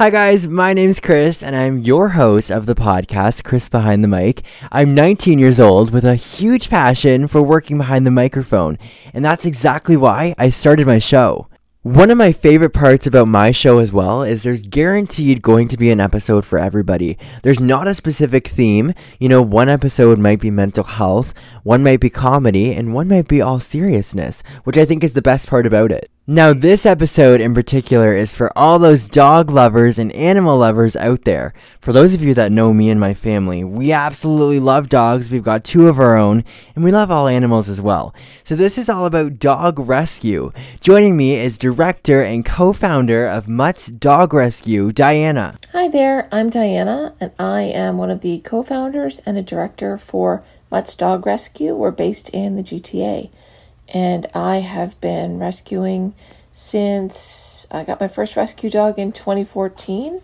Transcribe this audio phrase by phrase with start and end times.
[0.00, 0.48] Hi, guys.
[0.48, 4.40] My name's Chris, and I'm your host of the podcast, Chris Behind the Mic.
[4.72, 8.78] I'm 19 years old with a huge passion for working behind the microphone,
[9.12, 11.48] and that's exactly why I started my show.
[11.82, 15.76] One of my favorite parts about my show as well is there's guaranteed going to
[15.76, 17.18] be an episode for everybody.
[17.42, 18.94] There's not a specific theme.
[19.18, 23.28] You know, one episode might be mental health, one might be comedy, and one might
[23.28, 26.10] be all seriousness, which I think is the best part about it.
[26.32, 31.24] Now, this episode in particular is for all those dog lovers and animal lovers out
[31.24, 31.52] there.
[31.80, 35.28] For those of you that know me and my family, we absolutely love dogs.
[35.28, 36.44] We've got two of our own,
[36.76, 38.14] and we love all animals as well.
[38.44, 40.52] So, this is all about dog rescue.
[40.78, 45.58] Joining me is director and co founder of Mutt's Dog Rescue, Diana.
[45.72, 49.98] Hi there, I'm Diana, and I am one of the co founders and a director
[49.98, 51.74] for Mutt's Dog Rescue.
[51.74, 53.30] We're based in the GTA
[53.90, 56.14] and I have been rescuing
[56.52, 60.20] since I got my first rescue dog in 2014,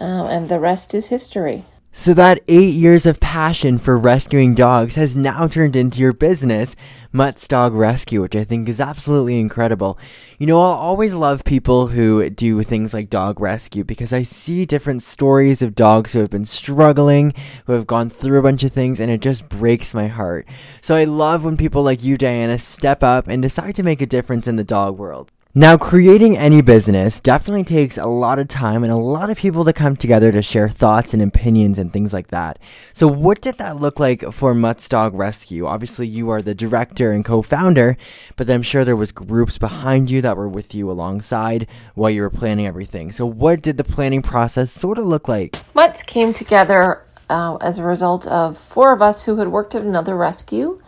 [0.00, 1.64] um, and the rest is history.
[1.94, 6.74] So that eight years of passion for rescuing dogs has now turned into your business,
[7.12, 9.98] Mutt's Dog Rescue, which I think is absolutely incredible.
[10.38, 14.64] You know, I'll always love people who do things like dog rescue because I see
[14.64, 17.34] different stories of dogs who have been struggling,
[17.66, 20.48] who have gone through a bunch of things, and it just breaks my heart.
[20.80, 24.06] So I love when people like you, Diana, step up and decide to make a
[24.06, 25.30] difference in the dog world.
[25.54, 29.66] Now, creating any business definitely takes a lot of time and a lot of people
[29.66, 32.58] to come together to share thoughts and opinions and things like that.
[32.94, 35.66] So, what did that look like for Mutt's Dog Rescue?
[35.66, 37.98] Obviously, you are the director and co-founder,
[38.36, 42.22] but I'm sure there was groups behind you that were with you alongside while you
[42.22, 43.12] were planning everything.
[43.12, 45.62] So, what did the planning process sort of look like?
[45.74, 49.82] Mutt's came together uh, as a result of four of us who had worked at
[49.82, 50.80] another rescue.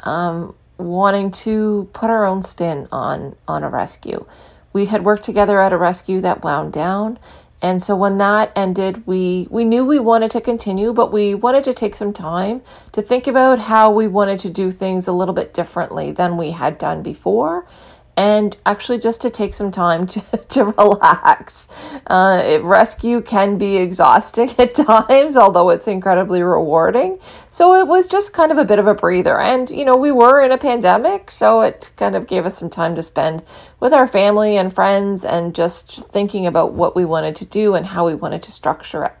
[0.00, 4.24] Um, wanting to put our own spin on on a rescue.
[4.72, 7.18] We had worked together at a rescue that wound down,
[7.60, 11.64] and so when that ended, we we knew we wanted to continue, but we wanted
[11.64, 12.62] to take some time
[12.92, 16.52] to think about how we wanted to do things a little bit differently than we
[16.52, 17.66] had done before
[18.18, 21.68] and actually just to take some time to, to relax.
[22.08, 27.20] Uh, rescue can be exhausting at times, although it's incredibly rewarding.
[27.48, 29.38] So it was just kind of a bit of a breather.
[29.38, 32.68] And, you know, we were in a pandemic, so it kind of gave us some
[32.68, 33.44] time to spend
[33.78, 37.86] with our family and friends and just thinking about what we wanted to do and
[37.86, 39.12] how we wanted to structure it.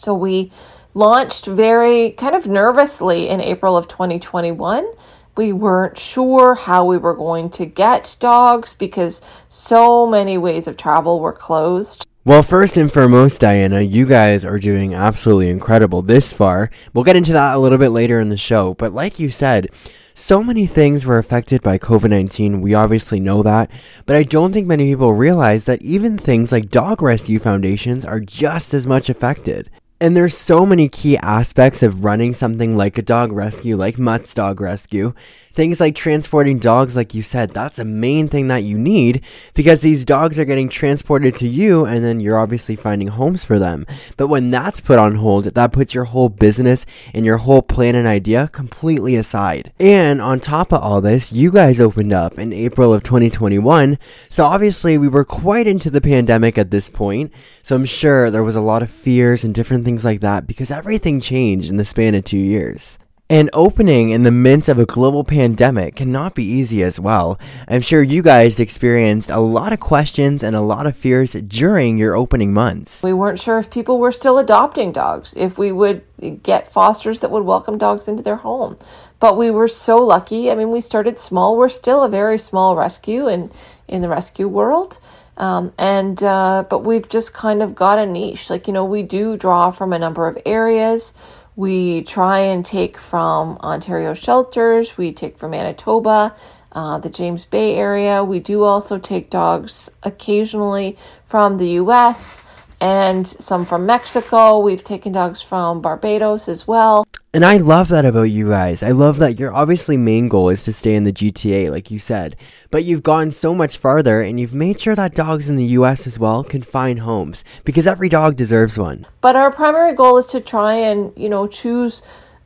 [0.00, 0.50] So we
[0.92, 4.92] launched very kind of nervously in April of 2021
[5.36, 10.76] we weren't sure how we were going to get dogs because so many ways of
[10.76, 12.06] travel were closed.
[12.24, 16.70] Well, first and foremost, Diana, you guys are doing absolutely incredible this far.
[16.94, 19.66] We'll get into that a little bit later in the show, but like you said,
[20.14, 22.60] so many things were affected by COVID 19.
[22.60, 23.70] We obviously know that,
[24.06, 28.20] but I don't think many people realize that even things like dog rescue foundations are
[28.20, 29.70] just as much affected.
[30.02, 34.34] And there's so many key aspects of running something like a dog rescue, like Mutt's
[34.34, 35.14] Dog Rescue,
[35.52, 39.80] Things like transporting dogs, like you said, that's a main thing that you need because
[39.80, 43.84] these dogs are getting transported to you and then you're obviously finding homes for them.
[44.16, 47.94] But when that's put on hold, that puts your whole business and your whole plan
[47.94, 49.72] and idea completely aside.
[49.78, 53.98] And on top of all this, you guys opened up in April of 2021.
[54.28, 57.30] So obviously we were quite into the pandemic at this point.
[57.62, 60.70] So I'm sure there was a lot of fears and different things like that because
[60.70, 62.98] everything changed in the span of two years.
[63.30, 67.40] And opening in the midst of a global pandemic cannot be easy as well.
[67.66, 71.96] I'm sure you guys experienced a lot of questions and a lot of fears during
[71.96, 73.02] your opening months.
[73.02, 76.02] We weren't sure if people were still adopting dogs, if we would
[76.42, 78.76] get fosters that would welcome dogs into their home.
[79.18, 80.50] But we were so lucky.
[80.50, 81.56] I mean, we started small.
[81.56, 83.50] We're still a very small rescue in,
[83.88, 84.98] in the rescue world.
[85.36, 88.50] Um, and uh, but we've just kind of got a niche.
[88.50, 91.14] Like you know, we do draw from a number of areas.
[91.54, 96.34] We try and take from Ontario shelters, we take from Manitoba,
[96.72, 98.24] uh, the James Bay area.
[98.24, 102.40] We do also take dogs occasionally from the US
[102.80, 104.58] and some from Mexico.
[104.58, 107.06] We've taken dogs from Barbados as well.
[107.34, 108.82] And I love that about you guys.
[108.82, 111.98] I love that your obviously main goal is to stay in the GTA, like you
[111.98, 112.36] said.
[112.70, 116.06] But you've gone so much farther and you've made sure that dogs in the US
[116.06, 119.06] as well can find homes because every dog deserves one.
[119.22, 122.02] But our primary goal is to try and, you know, choose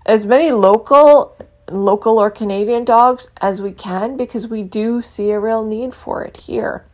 [0.06, 1.36] as many local
[1.68, 6.22] local or Canadian dogs as we can because we do see a real need for
[6.22, 6.84] it here.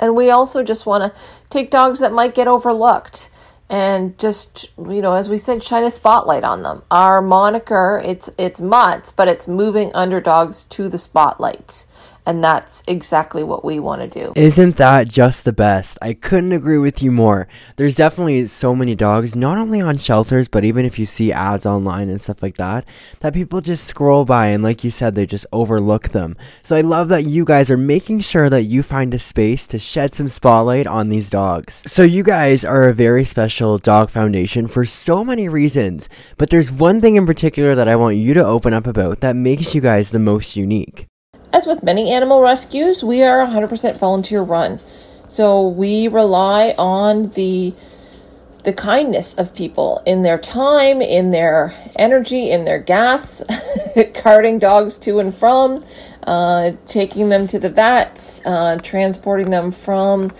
[0.00, 1.20] And we also just want to
[1.50, 3.28] take dogs that might get overlooked
[3.72, 6.82] and just you know as we said shine a spotlight on them.
[6.90, 11.86] Our moniker it's it's mutts but it's moving underdogs to the spotlight
[12.24, 14.32] And that's exactly what we want to do.
[14.36, 15.98] Isn't that just the best?
[16.00, 17.48] I couldn't agree with you more.
[17.76, 21.66] There's definitely so many dogs, not only on shelters, but even if you see ads
[21.66, 22.84] online and stuff like that,
[23.20, 26.36] that people just scroll by and, like you said, they just overlook them.
[26.62, 29.78] So I love that you guys are making sure that you find a space to
[29.78, 31.82] shed some spotlight on these dogs.
[31.86, 36.08] So you guys are a very special dog foundation for so many reasons,
[36.38, 39.34] but there's one thing in particular that I want you to open up about that
[39.34, 41.06] makes you guys the most unique.
[41.52, 44.80] As with many animal rescues, we are 100% volunteer run.
[45.28, 47.74] So we rely on the
[48.64, 53.42] the kindness of people in their time, in their energy, in their gas,
[54.14, 55.84] carting dogs to and from,
[56.28, 60.30] uh, taking them to the vets, uh, transporting them from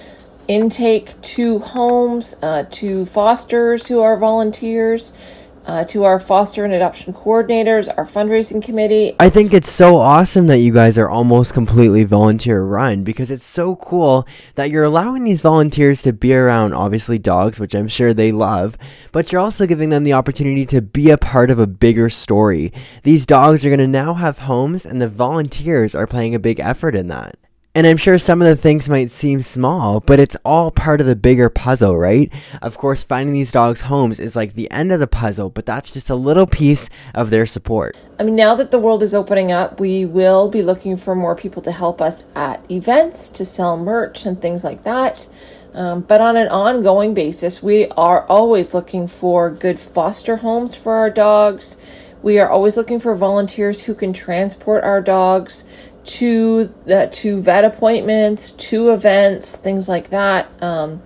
[0.47, 5.19] intake to homes, uh, to fosters who are volunteers
[5.65, 9.15] uh, to our foster and adoption coordinators, our fundraising committee.
[9.19, 13.47] I think it's so awesome that you guys are almost completely volunteer run because it's
[13.47, 18.13] so cool that you're allowing these volunteers to be around, obviously, dogs, which I'm sure
[18.13, 18.77] they love,
[19.13, 22.73] but you're also giving them the opportunity to be a part of a bigger story.
[23.03, 26.61] These dogs are going to now have homes, and the volunteers are playing a big
[26.61, 27.37] effort in that.
[27.75, 31.07] And I'm sure some of the things might seem small, but it's all part of
[31.07, 32.31] the bigger puzzle, right?
[32.61, 35.91] Of course, finding these dogs homes is like the end of the puzzle, but that's
[35.91, 37.97] just a little piece of their support.
[38.19, 41.35] I mean, now that the world is opening up, we will be looking for more
[41.35, 45.27] people to help us at events, to sell merch and things like that.
[45.73, 50.93] Um, but on an ongoing basis, we are always looking for good foster homes for
[50.93, 51.79] our dogs.
[52.21, 55.67] We are always looking for volunteers who can transport our dogs
[56.05, 60.63] to the, to vet appointments, to events, things like that.
[60.63, 61.03] Um,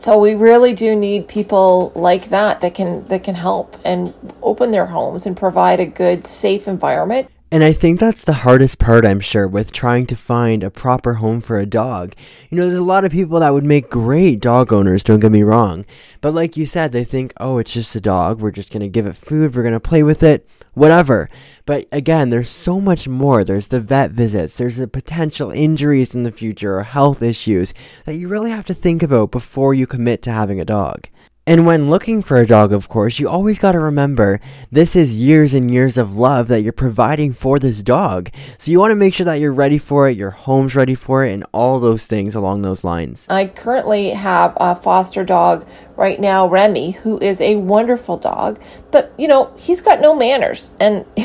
[0.01, 4.71] so we really do need people like that that can that can help and open
[4.71, 9.05] their homes and provide a good safe environment and I think that's the hardest part,
[9.05, 12.15] I'm sure, with trying to find a proper home for a dog.
[12.49, 15.33] You know, there's a lot of people that would make great dog owners, don't get
[15.33, 15.85] me wrong.
[16.21, 18.39] But like you said, they think, oh, it's just a dog.
[18.39, 19.53] We're just going to give it food.
[19.53, 21.29] We're going to play with it, whatever.
[21.65, 23.43] But again, there's so much more.
[23.43, 27.73] There's the vet visits, there's the potential injuries in the future or health issues
[28.05, 31.09] that you really have to think about before you commit to having a dog.
[31.47, 34.39] And when looking for a dog, of course, you always got to remember
[34.71, 38.29] this is years and years of love that you're providing for this dog.
[38.59, 41.25] So you want to make sure that you're ready for it, your home's ready for
[41.25, 43.25] it, and all those things along those lines.
[43.27, 49.11] I currently have a foster dog right now, Remy, who is a wonderful dog, but
[49.17, 51.07] you know, he's got no manners, and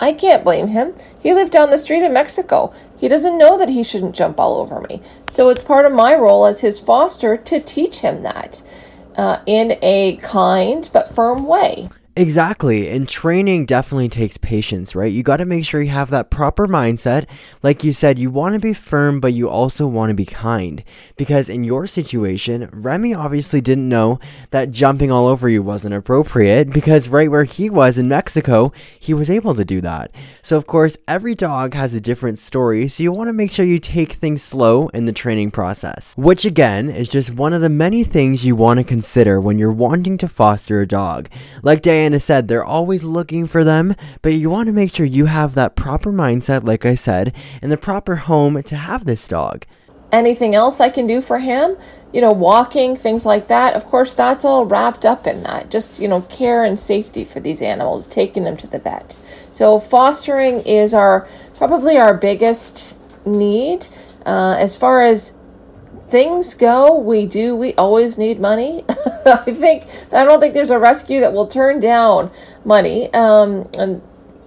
[0.00, 0.94] I can't blame him.
[1.22, 2.72] He lived down the street in Mexico.
[2.96, 5.02] He doesn't know that he shouldn't jump all over me.
[5.28, 8.62] So it's part of my role as his foster to teach him that
[9.16, 11.88] uh, in a kind but firm way.
[12.14, 12.90] Exactly.
[12.90, 15.10] And training definitely takes patience, right?
[15.10, 17.26] You got to make sure you have that proper mindset.
[17.62, 20.84] Like you said, you want to be firm, but you also want to be kind.
[21.16, 26.70] Because in your situation, Remy obviously didn't know that jumping all over you wasn't appropriate
[26.70, 30.10] because right where he was in Mexico, he was able to do that.
[30.42, 33.64] So, of course, every dog has a different story, so you want to make sure
[33.64, 36.12] you take things slow in the training process.
[36.18, 39.72] Which, again, is just one of the many things you want to consider when you're
[39.72, 41.30] wanting to foster a dog.
[41.62, 45.06] Like Diane Diana said, they're always looking for them, but you want to make sure
[45.06, 47.32] you have that proper mindset, like I said,
[47.62, 49.64] and the proper home to have this dog.
[50.10, 51.76] Anything else I can do for him?
[52.12, 53.74] You know, walking, things like that.
[53.74, 55.70] Of course, that's all wrapped up in that.
[55.70, 59.16] Just, you know, care and safety for these animals, taking them to the vet.
[59.52, 63.86] So, fostering is our probably our biggest need.
[64.26, 65.34] Uh, as far as
[66.12, 68.84] things go, we do, we always need money.
[69.26, 72.30] I think, I don't think there's a rescue that will turn down
[72.66, 73.12] money.
[73.14, 74.02] Um, and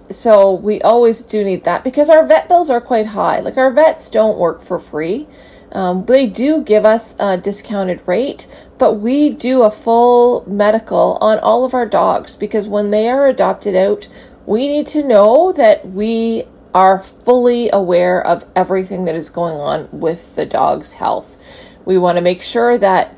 [0.08, 3.40] so we always do need that because our vet bills are quite high.
[3.40, 5.26] Like our vets don't work for free.
[5.72, 8.46] Um, they do give us a discounted rate,
[8.78, 13.26] but we do a full medical on all of our dogs because when they are
[13.26, 14.06] adopted out,
[14.46, 16.44] we need to know that we
[16.74, 21.34] are fully aware of everything that is going on with the dog's health.
[21.84, 23.14] We want to make sure that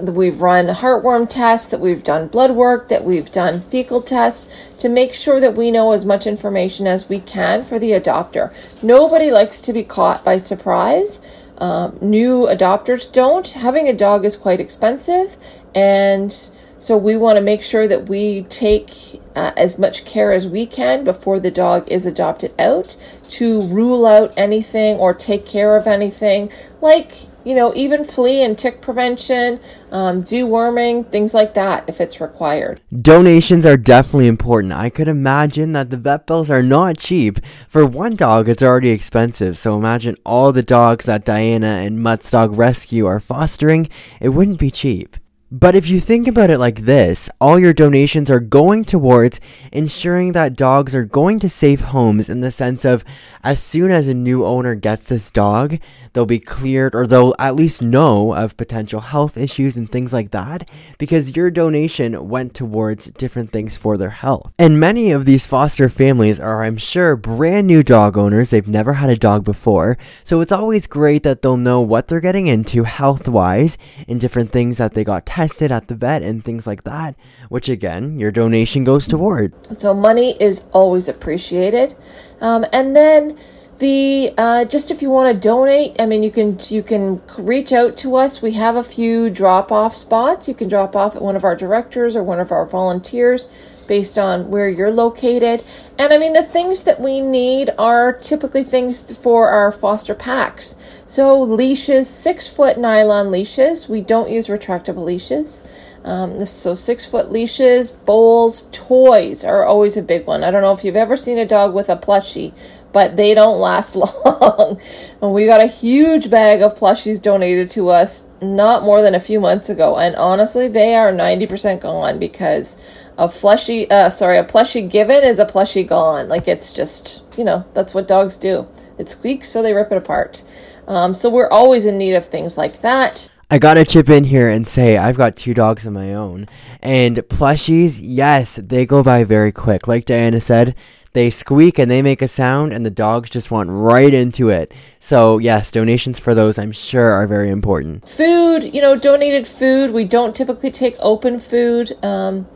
[0.00, 4.88] we've run heartworm tests, that we've done blood work, that we've done fecal tests to
[4.88, 8.54] make sure that we know as much information as we can for the adopter.
[8.82, 11.26] Nobody likes to be caught by surprise.
[11.58, 13.48] Um, new adopters don't.
[13.48, 15.36] Having a dog is quite expensive,
[15.74, 20.46] and so we want to make sure that we take uh, as much care as
[20.46, 22.96] we can before the dog is adopted out
[23.30, 26.50] to rule out anything or take care of anything.
[26.80, 27.12] Like
[27.44, 32.80] you know even flea and tick prevention um, deworming things like that if it's required.
[33.00, 34.72] Donations are definitely important.
[34.72, 37.38] I could imagine that the vet bills are not cheap.
[37.68, 39.56] For one dog it's already expensive.
[39.56, 43.88] So imagine all the dogs that diana and mutt's dog rescue are fostering.
[44.20, 45.16] It wouldn't be cheap
[45.58, 49.40] but if you think about it like this, all your donations are going towards
[49.72, 53.02] ensuring that dogs are going to safe homes in the sense of
[53.42, 55.78] as soon as a new owner gets this dog,
[56.12, 60.30] they'll be cleared or they'll at least know of potential health issues and things like
[60.30, 64.52] that because your donation went towards different things for their health.
[64.58, 68.50] And many of these foster families are, I'm sure, brand new dog owners.
[68.50, 69.96] They've never had a dog before.
[70.22, 74.52] So it's always great that they'll know what they're getting into health wise and different
[74.52, 77.16] things that they got tested at the vet and things like that,
[77.48, 79.52] which again, your donation goes toward.
[79.76, 81.94] So money is always appreciated.
[82.40, 83.38] Um, and then
[83.78, 87.72] the uh, just if you want to donate, I mean, you can you can reach
[87.72, 88.40] out to us.
[88.40, 90.48] We have a few drop off spots.
[90.48, 93.48] You can drop off at one of our directors or one of our volunteers
[93.86, 95.64] based on where you're located.
[95.98, 100.76] And I mean, the things that we need are typically things for our foster packs.
[101.06, 103.88] So, leashes, six foot nylon leashes.
[103.88, 105.66] We don't use retractable leashes.
[106.04, 110.44] Um, so, six foot leashes, bowls, toys are always a big one.
[110.44, 112.52] I don't know if you've ever seen a dog with a plushie,
[112.92, 114.80] but they don't last long.
[115.20, 119.20] and we got a huge bag of plushies donated to us not more than a
[119.20, 119.98] few months ago.
[119.98, 122.80] And honestly, they are 90% gone because
[123.18, 127.44] a fleshy uh sorry a plushie given is a plushie gone like it's just you
[127.44, 128.68] know that's what dogs do
[128.98, 130.42] it squeaks so they rip it apart
[130.88, 134.48] um, so we're always in need of things like that I gotta chip in here
[134.48, 136.48] and say I've got two dogs of my own,
[136.82, 139.86] and plushies, yes, they go by very quick.
[139.86, 140.74] Like Diana said,
[141.12, 144.74] they squeak and they make a sound, and the dogs just want right into it.
[144.98, 148.08] So, yes, donations for those I'm sure are very important.
[148.08, 149.92] Food, you know, donated food.
[149.92, 151.96] We don't typically take open food.
[152.04, 152.48] Um,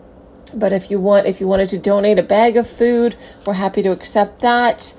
[0.50, 3.83] but if you want, if you wanted to donate a bag of food, we're happy
[3.83, 4.95] to accept that.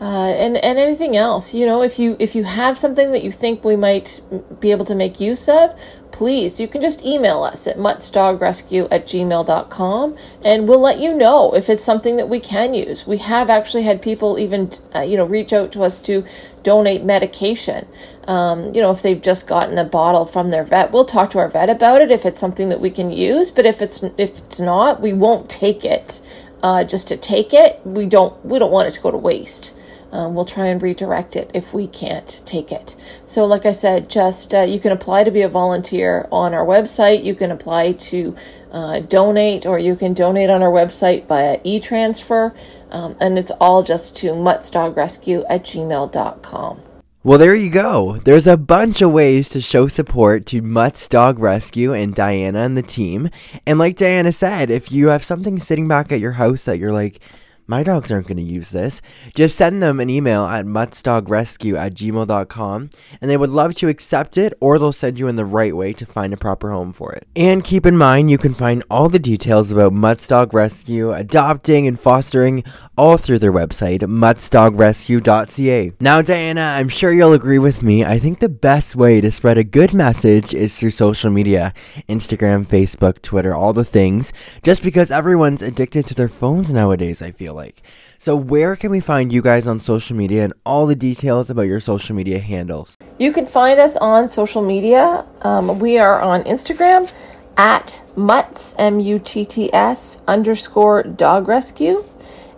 [0.00, 3.30] Uh, and and anything else, you know, if you if you have something that you
[3.30, 4.20] think we might
[4.60, 5.74] be able to make use of,
[6.14, 11.52] please, you can just email us at muttsdogrescue at gmail.com and we'll let you know
[11.56, 13.04] if it's something that we can use.
[13.04, 16.24] We have actually had people even, uh, you know, reach out to us to
[16.62, 17.88] donate medication.
[18.28, 21.40] Um, you know, if they've just gotten a bottle from their vet, we'll talk to
[21.40, 23.50] our vet about it if it's something that we can use.
[23.50, 26.22] But if it's if it's not, we won't take it.
[26.62, 29.74] Uh, just to take it, we don't we don't want it to go to waste
[30.14, 32.94] um, we'll try and redirect it if we can't take it.
[33.26, 36.64] So, like I said, just uh, you can apply to be a volunteer on our
[36.64, 37.24] website.
[37.24, 38.36] You can apply to
[38.70, 42.54] uh, donate, or you can donate on our website via e transfer.
[42.92, 46.80] Um, and it's all just to muttsdogrescue at gmail.com.
[47.24, 48.20] Well, there you go.
[48.24, 52.76] There's a bunch of ways to show support to Mutt's Dog Rescue and Diana and
[52.76, 53.30] the team.
[53.66, 56.92] And like Diana said, if you have something sitting back at your house that you're
[56.92, 57.20] like,
[57.66, 59.00] my dogs aren't going to use this.
[59.34, 62.90] Just send them an email at muttsdogrescue at gmail.com
[63.20, 65.92] and they would love to accept it or they'll send you in the right way
[65.92, 67.26] to find a proper home for it.
[67.34, 71.86] And keep in mind, you can find all the details about Mutt's Dog Rescue, adopting
[71.86, 72.64] and fostering
[72.96, 75.92] all through their website, muttsdogrescue.ca.
[76.00, 78.04] Now, Diana, I'm sure you'll agree with me.
[78.04, 81.72] I think the best way to spread a good message is through social media
[82.08, 84.32] Instagram, Facebook, Twitter, all the things,
[84.62, 87.82] just because everyone's addicted to their phones nowadays, I feel like.
[88.18, 91.62] So, where can we find you guys on social media and all the details about
[91.62, 92.96] your social media handles?
[93.18, 95.26] You can find us on social media.
[95.42, 97.10] Um, we are on Instagram
[97.56, 102.04] at mutts m u t t s underscore dog rescue,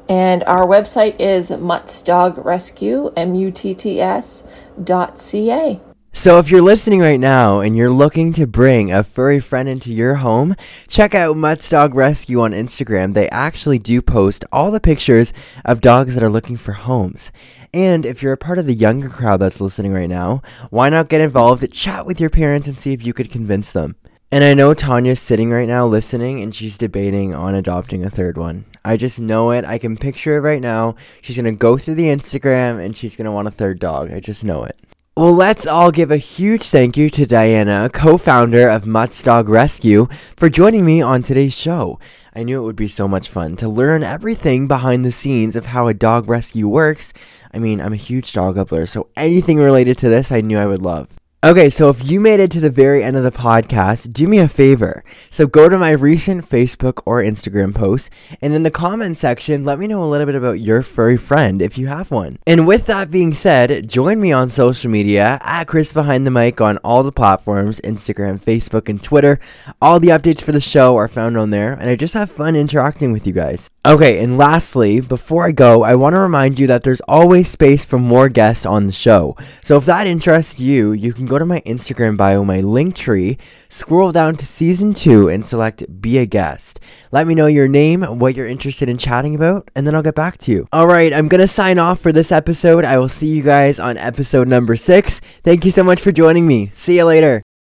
[0.08, 4.46] and our website is mutts dog rescue m u t t s
[4.82, 5.80] dot c a.
[6.16, 9.92] So, if you're listening right now and you're looking to bring a furry friend into
[9.92, 10.56] your home,
[10.88, 13.12] check out Mutt's Dog Rescue on Instagram.
[13.12, 17.30] They actually do post all the pictures of dogs that are looking for homes.
[17.74, 21.10] And if you're a part of the younger crowd that's listening right now, why not
[21.10, 23.96] get involved, chat with your parents, and see if you could convince them?
[24.32, 28.36] And I know Tanya's sitting right now listening and she's debating on adopting a third
[28.36, 28.64] one.
[28.84, 29.64] I just know it.
[29.64, 30.96] I can picture it right now.
[31.22, 34.12] She's going to go through the Instagram and she's going to want a third dog.
[34.12, 34.76] I just know it.
[35.16, 39.48] Well, let's all give a huge thank you to Diana, co founder of Mutt's Dog
[39.48, 42.00] Rescue, for joining me on today's show.
[42.34, 45.66] I knew it would be so much fun to learn everything behind the scenes of
[45.66, 47.12] how a dog rescue works.
[47.54, 50.66] I mean, I'm a huge dog lover, so anything related to this I knew I
[50.66, 51.08] would love.
[51.44, 54.38] Okay, so if you made it to the very end of the podcast, do me
[54.38, 55.04] a favor.
[55.28, 58.08] So go to my recent Facebook or Instagram posts,
[58.40, 61.60] and in the comment section, let me know a little bit about your furry friend
[61.60, 62.38] if you have one.
[62.46, 66.60] And with that being said, join me on social media at Chris Behind the Mic
[66.62, 69.38] on all the platforms Instagram, Facebook, and Twitter.
[69.80, 72.56] All the updates for the show are found on there, and I just have fun
[72.56, 73.70] interacting with you guys.
[73.86, 77.84] Okay, and lastly, before I go, I want to remind you that there's always space
[77.84, 79.36] for more guests on the show.
[79.62, 83.38] So if that interests you, you can go to my Instagram bio, my link tree,
[83.68, 86.80] scroll down to season two, and select Be a Guest.
[87.12, 90.16] Let me know your name, what you're interested in chatting about, and then I'll get
[90.16, 90.66] back to you.
[90.74, 92.84] Alright, I'm gonna sign off for this episode.
[92.84, 95.20] I will see you guys on episode number six.
[95.44, 96.72] Thank you so much for joining me.
[96.74, 97.45] See you later.